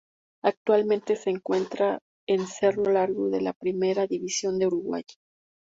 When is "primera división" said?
3.53-4.57